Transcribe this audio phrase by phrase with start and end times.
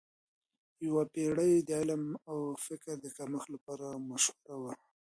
[0.87, 4.73] یوه پیړۍ د علم او فکر د کمښت لپاره مشهوره وه.